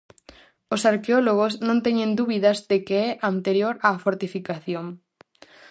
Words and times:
Os 0.73 0.81
arqueólogos 0.91 1.53
non 1.67 1.77
teñen 1.85 2.11
dúbidas 2.19 2.57
de 2.71 2.77
que 2.87 2.97
é 3.07 3.09
anterior 3.31 3.75
á 3.87 3.89
fortificación. 4.03 4.85